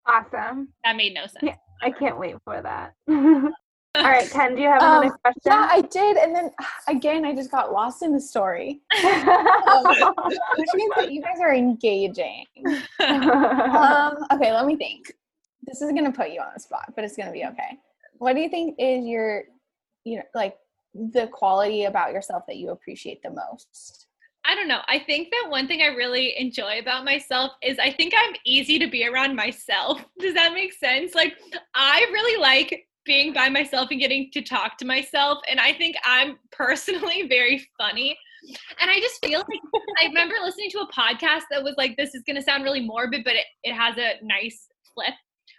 Awesome. 0.06 0.68
that 0.84 0.96
made 0.96 1.14
no 1.14 1.22
sense 1.22 1.42
Yeah. 1.42 1.56
I 1.82 1.90
can't 1.90 2.18
wait 2.18 2.36
for 2.42 2.62
that. 2.62 2.94
All 3.08 4.02
right, 4.02 4.30
Ken, 4.30 4.54
do 4.54 4.62
you 4.62 4.68
have 4.68 4.80
another 4.80 5.06
Um, 5.08 5.18
question? 5.22 5.42
Yeah, 5.44 5.68
I 5.70 5.82
did, 5.82 6.16
and 6.16 6.34
then 6.34 6.50
again, 6.88 7.26
I 7.26 7.34
just 7.34 7.50
got 7.50 7.70
lost 7.70 8.02
in 8.02 8.14
the 8.14 8.20
story, 8.20 8.80
which 8.94 10.68
means 10.74 10.92
that 10.96 11.08
you 11.12 11.20
guys 11.20 11.38
are 11.40 11.52
engaging. 11.54 12.46
Um, 13.00 14.16
okay, 14.32 14.52
let 14.54 14.64
me 14.64 14.76
think. 14.76 15.12
This 15.66 15.82
is 15.82 15.92
gonna 15.92 16.12
put 16.12 16.30
you 16.30 16.40
on 16.40 16.50
the 16.54 16.60
spot, 16.60 16.92
but 16.94 17.04
it's 17.04 17.16
gonna 17.16 17.32
be 17.32 17.44
okay. 17.44 17.78
What 18.18 18.34
do 18.34 18.40
you 18.40 18.48
think 18.48 18.76
is 18.78 19.04
your, 19.04 19.44
you 20.04 20.16
know, 20.16 20.22
like 20.34 20.56
the 20.94 21.28
quality 21.28 21.84
about 21.84 22.12
yourself 22.12 22.44
that 22.46 22.56
you 22.56 22.70
appreciate 22.70 23.22
the 23.22 23.30
most? 23.30 24.06
I 24.48 24.54
don't 24.54 24.68
know. 24.68 24.80
I 24.86 25.00
think 25.00 25.30
that 25.30 25.50
one 25.50 25.66
thing 25.66 25.82
I 25.82 25.86
really 25.86 26.38
enjoy 26.38 26.78
about 26.78 27.04
myself 27.04 27.52
is 27.62 27.78
I 27.80 27.90
think 27.90 28.14
I'm 28.16 28.34
easy 28.44 28.78
to 28.78 28.88
be 28.88 29.06
around 29.06 29.34
myself. 29.34 30.00
Does 30.20 30.34
that 30.34 30.54
make 30.54 30.72
sense? 30.72 31.14
Like, 31.14 31.34
I 31.74 32.06
really 32.12 32.40
like 32.40 32.86
being 33.04 33.32
by 33.32 33.48
myself 33.48 33.90
and 33.90 33.98
getting 33.98 34.30
to 34.32 34.42
talk 34.42 34.78
to 34.78 34.84
myself. 34.84 35.38
And 35.48 35.58
I 35.58 35.72
think 35.72 35.96
I'm 36.04 36.38
personally 36.52 37.26
very 37.28 37.66
funny. 37.76 38.16
And 38.80 38.88
I 38.88 39.00
just 39.00 39.24
feel 39.24 39.40
like 39.40 39.82
I 40.00 40.06
remember 40.06 40.36
listening 40.40 40.70
to 40.70 40.78
a 40.78 40.92
podcast 40.92 41.42
that 41.50 41.64
was 41.64 41.74
like, 41.76 41.96
this 41.96 42.14
is 42.14 42.22
going 42.24 42.36
to 42.36 42.42
sound 42.42 42.62
really 42.62 42.80
morbid, 42.80 43.24
but 43.24 43.34
it, 43.34 43.46
it 43.64 43.74
has 43.74 43.96
a 43.98 44.24
nice 44.24 44.68
flip 44.94 45.14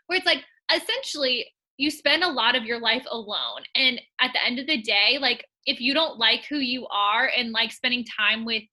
where 0.08 0.18
it's 0.18 0.26
like, 0.26 0.44
essentially, 0.74 1.46
you 1.78 1.92
spend 1.92 2.24
a 2.24 2.30
lot 2.30 2.56
of 2.56 2.64
your 2.64 2.80
life 2.80 3.06
alone. 3.10 3.62
And 3.76 4.02
at 4.20 4.34
the 4.34 4.44
end 4.44 4.60
of 4.60 4.68
the 4.68 4.82
day, 4.82 5.18
like, 5.20 5.46
if 5.66 5.80
you 5.80 5.94
don't 5.94 6.18
like 6.18 6.46
who 6.46 6.58
you 6.58 6.88
are 6.88 7.30
and 7.38 7.52
like 7.52 7.72
spending 7.72 8.04
time 8.06 8.46
with 8.46 8.64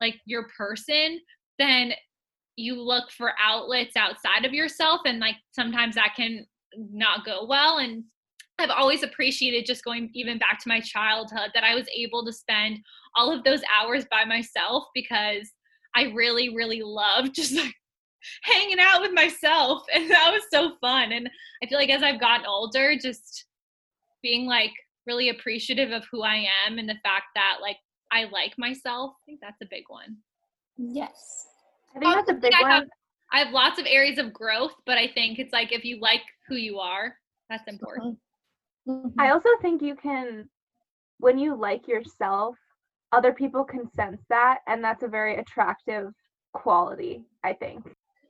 like 0.00 0.16
your 0.26 0.46
person, 0.56 1.20
then 1.58 1.92
you 2.56 2.80
look 2.80 3.10
for 3.10 3.32
outlets 3.42 3.96
outside 3.96 4.44
of 4.44 4.52
yourself. 4.52 5.00
And 5.06 5.18
like 5.20 5.36
sometimes 5.52 5.94
that 5.94 6.14
can 6.16 6.46
not 6.76 7.24
go 7.24 7.46
well. 7.46 7.78
And 7.78 8.04
I've 8.58 8.70
always 8.70 9.02
appreciated 9.02 9.66
just 9.66 9.84
going 9.84 10.10
even 10.14 10.38
back 10.38 10.58
to 10.60 10.68
my 10.68 10.80
childhood 10.80 11.50
that 11.54 11.64
I 11.64 11.74
was 11.74 11.88
able 11.96 12.24
to 12.26 12.32
spend 12.32 12.78
all 13.16 13.32
of 13.32 13.44
those 13.44 13.62
hours 13.80 14.04
by 14.10 14.24
myself 14.24 14.84
because 14.94 15.50
I 15.94 16.12
really, 16.14 16.54
really 16.54 16.82
loved 16.82 17.34
just 17.34 17.54
like 17.54 17.74
hanging 18.42 18.80
out 18.80 19.00
with 19.00 19.12
myself. 19.12 19.82
And 19.94 20.10
that 20.10 20.30
was 20.32 20.42
so 20.52 20.76
fun. 20.80 21.12
And 21.12 21.28
I 21.62 21.66
feel 21.66 21.78
like 21.78 21.90
as 21.90 22.02
I've 22.02 22.20
gotten 22.20 22.46
older, 22.46 22.96
just 23.00 23.46
being 24.22 24.46
like 24.46 24.72
really 25.06 25.30
appreciative 25.30 25.90
of 25.90 26.04
who 26.10 26.22
I 26.22 26.46
am 26.66 26.78
and 26.78 26.88
the 26.88 26.98
fact 27.02 27.26
that 27.34 27.58
like 27.60 27.78
I 28.12 28.24
like 28.24 28.54
myself. 28.58 29.12
I 29.22 29.24
think 29.26 29.40
that's 29.40 29.60
a 29.62 29.66
big 29.70 29.84
one. 29.88 30.16
Yes. 30.76 31.46
I 31.94 31.98
think 31.98 32.14
that's 32.14 32.30
a 32.30 32.34
big 32.34 32.52
I 32.54 32.62
one. 32.62 32.70
have, 32.70 32.84
I 33.32 33.38
have 33.40 33.52
lots 33.52 33.78
of 33.78 33.86
areas 33.86 34.18
of 34.18 34.32
growth, 34.32 34.74
but 34.86 34.98
I 34.98 35.08
think 35.08 35.38
it's 35.38 35.52
like 35.52 35.72
if 35.72 35.84
you 35.84 35.98
like 36.00 36.22
who 36.46 36.56
you 36.56 36.78
are, 36.78 37.14
that's 37.50 37.66
important. 37.66 38.18
Mhm. 38.86 39.12
I 39.18 39.30
also 39.30 39.50
think 39.60 39.82
you 39.82 39.96
can, 39.96 40.48
when 41.18 41.38
you 41.38 41.54
like 41.54 41.88
yourself, 41.88 42.56
other 43.12 43.32
people 43.32 43.64
can 43.64 43.90
sense 43.94 44.22
that, 44.28 44.60
and 44.66 44.82
that's 44.84 45.02
a 45.02 45.08
very 45.08 45.36
attractive 45.36 46.12
quality. 46.52 47.24
I 47.44 47.52
think. 47.54 47.84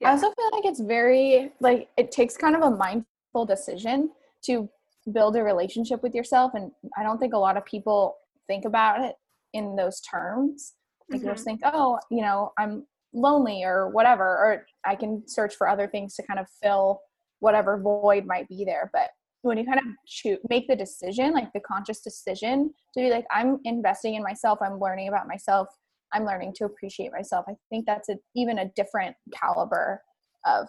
I 0.04 0.10
also 0.12 0.26
feel 0.32 0.48
like 0.52 0.64
it's 0.64 0.80
very 0.80 1.52
like 1.60 1.88
it 1.96 2.12
takes 2.12 2.36
kind 2.36 2.54
of 2.54 2.62
a 2.62 2.70
mindful 2.70 3.46
decision 3.46 4.10
to 4.44 4.68
build 5.12 5.36
a 5.36 5.42
relationship 5.42 6.02
with 6.02 6.14
yourself 6.14 6.52
and 6.54 6.70
I 6.96 7.02
don't 7.02 7.18
think 7.18 7.34
a 7.34 7.38
lot 7.38 7.56
of 7.56 7.64
people 7.64 8.16
think 8.46 8.64
about 8.64 9.02
it 9.02 9.16
in 9.54 9.74
those 9.76 10.00
terms. 10.00 10.74
Like 11.10 11.22
you 11.22 11.28
Mhm. 11.28 11.32
just 11.32 11.44
think, 11.44 11.60
oh, 11.64 11.98
you 12.10 12.22
know, 12.22 12.52
I'm 12.58 12.86
lonely 13.14 13.64
or 13.64 13.88
whatever, 13.88 14.24
or 14.24 14.66
I 14.84 14.94
can 14.94 15.26
search 15.26 15.54
for 15.56 15.66
other 15.68 15.88
things 15.88 16.14
to 16.16 16.22
kind 16.22 16.38
of 16.38 16.48
fill 16.62 17.00
whatever 17.40 17.80
void 17.80 18.26
might 18.26 18.46
be 18.48 18.64
there. 18.64 18.90
But 18.92 19.10
when 19.42 19.56
you 19.56 19.64
kind 19.64 19.78
of 19.78 19.86
choose, 20.06 20.38
make 20.50 20.68
the 20.68 20.76
decision, 20.76 21.32
like 21.32 21.52
the 21.54 21.60
conscious 21.60 22.00
decision 22.02 22.74
to 22.94 23.00
be 23.00 23.08
like, 23.10 23.24
I'm 23.30 23.60
investing 23.64 24.14
in 24.14 24.22
myself, 24.22 24.58
I'm 24.60 24.78
learning 24.78 25.08
about 25.08 25.26
myself, 25.28 25.68
I'm 26.12 26.24
learning 26.24 26.54
to 26.56 26.64
appreciate 26.64 27.12
myself. 27.12 27.44
I 27.48 27.54
think 27.70 27.86
that's 27.86 28.08
a, 28.08 28.16
even 28.34 28.58
a 28.58 28.70
different 28.76 29.16
caliber 29.32 30.02
of 30.46 30.68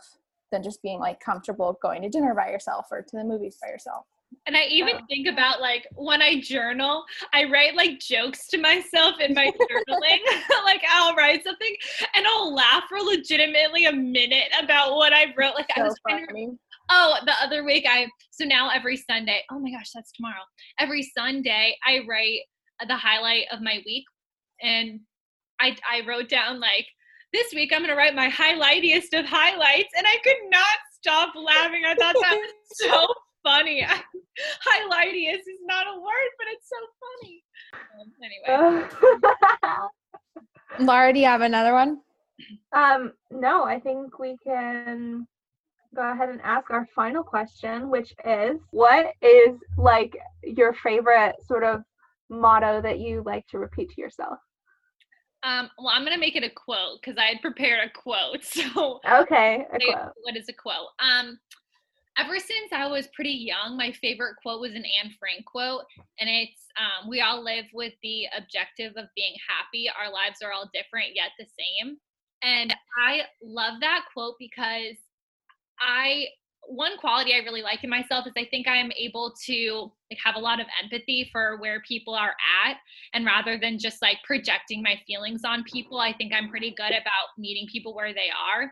than 0.51 0.63
just 0.63 0.81
being 0.81 0.99
like 0.99 1.19
comfortable 1.19 1.77
going 1.81 2.01
to 2.01 2.09
dinner 2.09 2.33
by 2.33 2.49
yourself 2.49 2.87
or 2.91 3.01
to 3.01 3.17
the 3.17 3.23
movies 3.23 3.57
by 3.61 3.69
yourself. 3.69 4.05
And 4.45 4.55
I 4.55 4.63
even 4.65 4.95
Oh. 4.97 5.05
think 5.09 5.27
about 5.27 5.59
like 5.59 5.87
when 5.95 6.21
I 6.21 6.39
journal, 6.39 7.03
I 7.33 7.45
write 7.45 7.75
like 7.75 7.99
jokes 7.99 8.47
to 8.47 8.57
myself 8.57 9.19
in 9.19 9.33
my 9.33 9.47
journaling. 9.47 10.19
like 10.65 10.83
I'll 10.89 11.15
write 11.15 11.43
something 11.43 11.75
and 12.15 12.25
I'll 12.27 12.53
laugh 12.53 12.83
for 12.89 12.99
legitimately 12.99 13.85
a 13.85 13.91
minute 13.93 14.51
about 14.61 14.95
what 14.95 15.13
I 15.13 15.33
wrote. 15.37 15.55
Like 15.55 15.69
I 15.75 15.79
So 15.79 15.85
was 15.85 15.95
trying 16.07 16.27
to. 16.27 16.57
Oh, 16.91 17.17
the 17.25 17.33
other 17.41 17.63
week 17.63 17.85
I 17.87 18.07
so 18.31 18.45
now 18.45 18.69
every 18.69 18.97
Sunday. 18.97 19.43
Oh 19.51 19.59
my 19.59 19.71
gosh, 19.71 19.91
that's 19.93 20.11
tomorrow. 20.11 20.41
Every 20.79 21.03
Sunday 21.03 21.75
I 21.85 22.01
write 22.07 22.41
the 22.87 22.95
highlight 22.97 23.45
of 23.51 23.61
my 23.61 23.81
week, 23.85 24.05
and 24.61 24.99
I 25.59 25.75
I 25.89 26.05
wrote 26.07 26.29
down 26.29 26.59
like 26.59 26.87
this 27.33 27.53
week 27.53 27.71
I'm 27.73 27.81
gonna 27.81 27.95
write 27.95 28.15
my 28.15 28.29
highlightiest 28.29 29.17
of 29.17 29.25
highlights, 29.25 29.93
and 29.97 30.05
I 30.07 30.17
could 30.23 30.49
not 30.49 30.77
stop 30.93 31.33
laughing. 31.35 31.83
I 31.85 31.95
thought 31.95 32.15
that 32.21 32.37
was 32.37 32.53
so 32.73 33.07
funny. 33.43 33.85
highlightiest 34.67 35.39
is 35.39 35.61
not 35.65 35.87
a 35.87 35.99
word, 35.99 36.31
but 36.37 36.47
it's 36.51 36.69
so 36.69 36.77
funny. 37.21 37.43
Um, 37.99 38.11
anyway, 38.23 38.87
Laura, 40.85 41.13
do 41.13 41.19
you 41.19 41.25
have 41.25 41.41
another 41.41 41.73
one? 41.73 42.01
um, 42.73 43.13
no, 43.31 43.65
I 43.65 43.79
think 43.79 44.17
we 44.19 44.37
can 44.43 45.27
go 45.95 46.11
ahead 46.11 46.29
and 46.29 46.39
ask 46.41 46.69
our 46.69 46.87
final 46.95 47.23
question, 47.23 47.89
which 47.89 48.13
is, 48.25 48.59
what 48.71 49.07
is 49.21 49.59
like 49.77 50.15
your 50.43 50.73
favorite 50.73 51.35
sort 51.45 51.63
of 51.63 51.81
motto 52.29 52.81
that 52.81 52.99
you 52.99 53.23
like 53.25 53.45
to 53.47 53.59
repeat 53.59 53.89
to 53.89 54.01
yourself? 54.01 54.37
Um, 55.43 55.69
well, 55.77 55.89
I'm 55.89 56.03
gonna 56.03 56.17
make 56.17 56.35
it 56.35 56.43
a 56.43 56.49
quote 56.49 56.99
because 57.01 57.17
I 57.17 57.25
had 57.25 57.41
prepared 57.41 57.79
a 57.87 57.89
quote. 57.89 58.43
So 58.43 58.99
Okay, 59.09 59.65
a 59.73 59.79
quote. 59.79 60.11
what 60.23 60.35
is 60.35 60.49
a 60.49 60.53
quote? 60.53 60.89
Um, 60.99 61.39
ever 62.17 62.37
since 62.39 62.71
I 62.73 62.87
was 62.87 63.07
pretty 63.15 63.31
young, 63.31 63.77
my 63.77 63.91
favorite 63.93 64.35
quote 64.41 64.59
was 64.61 64.73
an 64.73 64.83
Anne 65.01 65.13
Frank 65.19 65.45
quote, 65.45 65.83
and 66.19 66.29
it's 66.29 66.65
um, 66.77 67.09
"We 67.09 67.21
all 67.21 67.43
live 67.43 67.65
with 67.73 67.93
the 68.03 68.25
objective 68.37 68.93
of 68.97 69.05
being 69.15 69.33
happy. 69.47 69.89
Our 69.89 70.11
lives 70.11 70.41
are 70.43 70.51
all 70.51 70.69
different 70.73 71.15
yet 71.15 71.31
the 71.39 71.45
same." 71.45 71.97
And 72.41 72.73
I 72.97 73.21
love 73.41 73.79
that 73.81 74.05
quote 74.13 74.35
because 74.39 74.95
I 75.79 76.27
one 76.69 76.97
quality 76.99 77.33
I 77.33 77.39
really 77.39 77.63
like 77.63 77.83
in 77.83 77.89
myself 77.89 78.27
is 78.27 78.33
I 78.37 78.45
think 78.45 78.67
I'm 78.67 78.91
able 78.97 79.33
to 79.47 79.91
like 80.11 80.19
have 80.23 80.35
a 80.35 80.39
lot 80.39 80.59
of 80.59 80.67
empathy 80.81 81.27
for 81.31 81.57
where 81.59 81.81
people 81.87 82.13
are 82.13 82.35
at 82.65 82.77
and 83.13 83.25
rather 83.25 83.57
than 83.57 83.79
just 83.79 84.03
like 84.03 84.17
projecting 84.23 84.83
my 84.83 84.95
feelings 85.07 85.41
on 85.43 85.63
people, 85.63 85.99
I 85.99 86.13
think 86.13 86.31
I'm 86.31 86.47
pretty 86.47 86.69
good 86.77 86.91
about 86.91 87.33
meeting 87.39 87.65
people 87.71 87.95
where 87.95 88.13
they 88.13 88.29
are. 88.29 88.71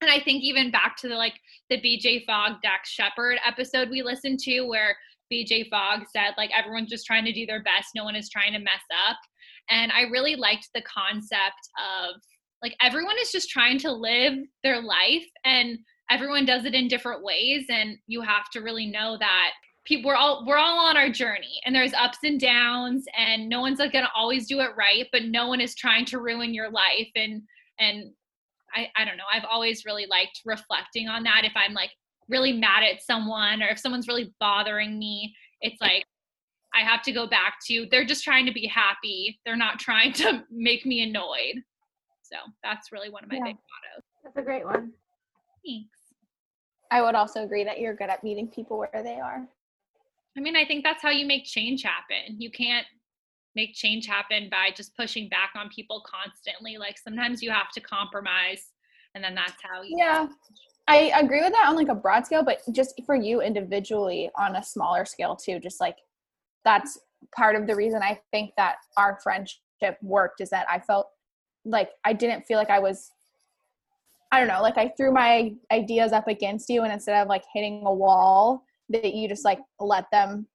And 0.00 0.10
I 0.10 0.20
think 0.20 0.44
even 0.44 0.70
back 0.70 0.96
to 0.98 1.08
the 1.08 1.16
like 1.16 1.34
the 1.70 1.80
BJ 1.80 2.24
Fogg 2.24 2.62
Dax 2.62 2.90
Shepard 2.90 3.38
episode 3.44 3.90
we 3.90 4.02
listened 4.02 4.38
to 4.40 4.62
where 4.62 4.96
BJ 5.32 5.68
Fogg 5.68 6.02
said 6.12 6.34
like 6.38 6.50
everyone's 6.56 6.90
just 6.90 7.04
trying 7.04 7.24
to 7.24 7.32
do 7.32 7.46
their 7.46 7.64
best, 7.64 7.88
no 7.96 8.04
one 8.04 8.14
is 8.14 8.30
trying 8.30 8.52
to 8.52 8.60
mess 8.60 8.84
up. 9.08 9.16
And 9.70 9.90
I 9.90 10.02
really 10.02 10.36
liked 10.36 10.68
the 10.72 10.82
concept 10.82 11.68
of 11.78 12.20
like 12.62 12.76
everyone 12.80 13.16
is 13.20 13.32
just 13.32 13.50
trying 13.50 13.78
to 13.80 13.90
live 13.90 14.34
their 14.62 14.80
life 14.80 15.26
and 15.44 15.78
everyone 16.10 16.44
does 16.44 16.64
it 16.64 16.74
in 16.74 16.88
different 16.88 17.22
ways 17.22 17.64
and 17.68 17.96
you 18.06 18.20
have 18.20 18.50
to 18.50 18.60
really 18.60 18.86
know 18.86 19.16
that 19.18 19.50
people 19.84 20.08
we're 20.08 20.16
all 20.16 20.44
we're 20.46 20.56
all 20.56 20.78
on 20.86 20.96
our 20.96 21.10
journey 21.10 21.60
and 21.64 21.74
there's 21.74 21.92
ups 21.94 22.18
and 22.24 22.40
downs 22.40 23.04
and 23.18 23.48
no 23.48 23.60
one's 23.60 23.78
like 23.78 23.92
gonna 23.92 24.08
always 24.14 24.46
do 24.46 24.60
it 24.60 24.70
right 24.76 25.06
but 25.12 25.24
no 25.24 25.48
one 25.48 25.60
is 25.60 25.74
trying 25.74 26.04
to 26.04 26.20
ruin 26.20 26.54
your 26.54 26.70
life 26.70 27.08
and 27.16 27.42
and 27.78 28.10
I, 28.74 28.88
I 28.96 29.04
don't 29.04 29.16
know 29.16 29.24
i've 29.32 29.44
always 29.50 29.84
really 29.84 30.06
liked 30.06 30.40
reflecting 30.44 31.08
on 31.08 31.22
that 31.24 31.42
if 31.44 31.52
i'm 31.54 31.74
like 31.74 31.90
really 32.28 32.52
mad 32.52 32.82
at 32.82 33.02
someone 33.02 33.62
or 33.62 33.68
if 33.68 33.78
someone's 33.78 34.08
really 34.08 34.32
bothering 34.40 34.98
me 34.98 35.34
it's 35.60 35.80
like 35.82 36.04
i 36.74 36.80
have 36.80 37.02
to 37.02 37.12
go 37.12 37.26
back 37.26 37.56
to 37.66 37.86
they're 37.90 38.06
just 38.06 38.24
trying 38.24 38.46
to 38.46 38.52
be 38.52 38.66
happy 38.66 39.38
they're 39.44 39.56
not 39.56 39.78
trying 39.78 40.12
to 40.14 40.44
make 40.50 40.86
me 40.86 41.02
annoyed 41.02 41.62
so 42.22 42.36
that's 42.62 42.90
really 42.90 43.10
one 43.10 43.22
of 43.22 43.30
my 43.30 43.36
Yeah. 43.36 43.44
big 43.44 43.56
mottos 43.56 44.04
That's 44.24 44.36
a 44.38 44.42
great 44.42 44.64
one. 44.64 44.92
Thanks 45.64 46.04
I 46.90 47.02
would 47.02 47.16
also 47.16 47.42
agree 47.42 47.64
that 47.64 47.80
you're 47.80 47.94
good 47.94 48.08
at 48.08 48.22
meeting 48.22 48.46
people 48.46 48.78
where 48.78 49.02
they 49.02 49.18
are. 49.18 49.44
I 50.36 50.40
mean, 50.40 50.54
I 50.54 50.64
think 50.64 50.84
that's 50.84 51.02
how 51.02 51.10
you 51.10 51.26
make 51.26 51.44
change 51.44 51.82
happen. 51.82 52.40
You 52.40 52.50
can't 52.50 52.86
make 53.56 53.74
change 53.74 54.06
happen 54.06 54.48
by 54.48 54.70
just 54.76 54.96
pushing 54.96 55.28
back 55.28 55.50
on 55.56 55.68
people 55.70 56.04
constantly. 56.06 56.76
Like 56.76 56.96
sometimes 56.98 57.42
you 57.42 57.50
have 57.50 57.70
to 57.74 57.80
compromise 57.80 58.70
and 59.14 59.24
then 59.24 59.34
that's 59.34 59.60
how 59.62 59.82
you 59.82 59.96
Yeah. 59.98 60.28
I 60.86 61.12
agree 61.18 61.40
with 61.40 61.52
that 61.52 61.66
on 61.68 61.76
like 61.76 61.88
a 61.88 61.94
broad 61.94 62.26
scale, 62.26 62.44
but 62.44 62.60
just 62.72 63.00
for 63.06 63.14
you 63.14 63.40
individually 63.40 64.30
on 64.36 64.56
a 64.56 64.62
smaller 64.62 65.04
scale 65.04 65.34
too, 65.34 65.58
just 65.58 65.80
like 65.80 65.96
that's 66.64 66.98
part 67.34 67.56
of 67.56 67.66
the 67.66 67.74
reason 67.74 68.02
I 68.02 68.20
think 68.30 68.52
that 68.56 68.76
our 68.96 69.18
friendship 69.22 69.98
worked 70.02 70.40
is 70.40 70.50
that 70.50 70.66
I 70.70 70.78
felt 70.78 71.08
like 71.64 71.90
I 72.04 72.12
didn't 72.12 72.44
feel 72.46 72.58
like 72.58 72.70
I 72.70 72.78
was 72.78 73.10
I 74.34 74.40
don't 74.40 74.48
know, 74.48 74.62
like 74.62 74.76
I 74.76 74.88
threw 74.96 75.12
my 75.12 75.54
ideas 75.70 76.10
up 76.10 76.26
against 76.26 76.68
you 76.68 76.82
and 76.82 76.92
instead 76.92 77.22
of 77.22 77.28
like 77.28 77.44
hitting 77.54 77.84
a 77.86 77.94
wall 77.94 78.64
that 78.88 79.14
you 79.14 79.28
just 79.28 79.44
like 79.44 79.60
let 79.78 80.06
them 80.10 80.48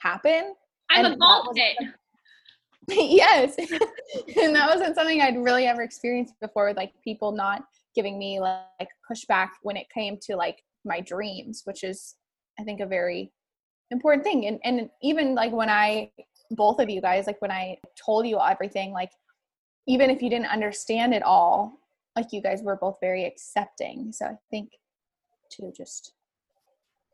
happen. 0.00 0.54
I'm 0.90 1.04
And 1.04 1.14
a 1.14 1.16
vault 1.16 1.56
yes. 2.88 3.54
and 4.42 4.56
that 4.56 4.68
wasn't 4.68 4.96
something 4.96 5.20
I'd 5.20 5.38
really 5.38 5.68
ever 5.68 5.82
experienced 5.82 6.34
before 6.40 6.66
with 6.66 6.76
like 6.76 6.92
people 7.04 7.30
not 7.30 7.62
giving 7.94 8.18
me 8.18 8.40
like 8.40 8.88
pushback 9.08 9.50
when 9.62 9.76
it 9.76 9.88
came 9.94 10.18
to 10.22 10.34
like 10.34 10.64
my 10.84 11.00
dreams, 11.00 11.62
which 11.66 11.84
is 11.84 12.16
I 12.58 12.64
think 12.64 12.80
a 12.80 12.86
very 12.86 13.30
important 13.92 14.24
thing. 14.24 14.48
And 14.48 14.58
and 14.64 14.90
even 15.04 15.36
like 15.36 15.52
when 15.52 15.70
I 15.70 16.10
both 16.50 16.80
of 16.80 16.90
you 16.90 17.00
guys, 17.00 17.28
like 17.28 17.40
when 17.40 17.52
I 17.52 17.78
told 18.04 18.26
you 18.26 18.40
everything, 18.40 18.90
like 18.90 19.12
even 19.86 20.10
if 20.10 20.20
you 20.20 20.30
didn't 20.30 20.50
understand 20.50 21.14
it 21.14 21.22
all, 21.22 21.79
like 22.20 22.32
you 22.34 22.42
guys 22.42 22.62
were 22.62 22.76
both 22.76 22.98
very 23.00 23.24
accepting. 23.24 24.12
So 24.12 24.26
I 24.26 24.36
think 24.50 24.72
to 25.52 25.72
just 25.76 26.12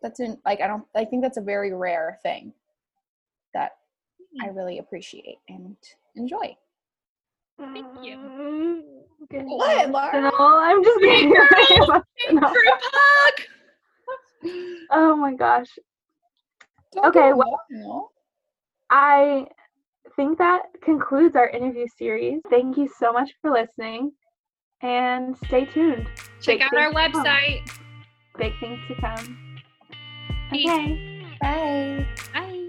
that's 0.02 0.18
in 0.20 0.36
like 0.44 0.60
I 0.60 0.66
don't 0.66 0.84
I 0.94 1.04
think 1.04 1.22
that's 1.22 1.36
a 1.36 1.42
very 1.42 1.72
rare 1.72 2.18
thing 2.22 2.52
that 3.54 3.72
I 4.42 4.48
really 4.48 4.78
appreciate 4.78 5.38
and 5.48 5.76
enjoy. 6.16 6.56
Thank 7.58 7.86
you. 8.02 8.16
Mm, 8.18 8.80
getting 9.30 9.48
What, 9.48 9.88
Laura? 9.88 10.18
emotional. 10.18 10.32
I'm 10.38 10.84
just 10.84 11.00
getting 11.00 11.32
Girl, 11.32 11.46
very 11.50 11.76
emotional. 11.76 12.54
Hug. 12.92 13.34
Oh 14.90 15.16
my 15.16 15.34
gosh. 15.34 15.68
Don't 16.92 17.06
Okay, 17.06 17.32
well- 17.32 17.60
emotional. 17.70 18.12
I 18.90 19.46
think 20.16 20.38
that 20.38 20.62
concludes 20.82 21.34
our 21.36 21.48
interview 21.48 21.86
series. 21.96 22.40
Thank 22.50 22.76
you 22.76 22.88
so 22.98 23.12
much 23.12 23.32
for 23.40 23.50
listening 23.50 24.12
and 24.82 25.36
stay 25.46 25.64
tuned. 25.66 26.08
Check 26.40 26.58
Big 26.58 26.62
out 26.62 26.76
our 26.76 26.92
things 26.92 27.06
to 27.06 27.12
come. 27.12 27.24
website. 27.24 27.70
Big 28.38 28.52
things 28.60 28.80
to 28.88 28.94
come. 29.00 29.58
Peace. 30.50 30.70
Okay. 30.70 31.22
Bye. 31.40 32.06
Bye. 32.32 32.65